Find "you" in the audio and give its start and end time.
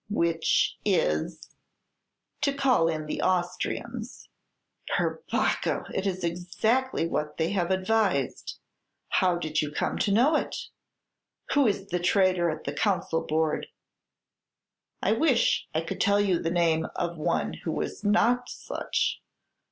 9.61-9.69, 16.19-16.39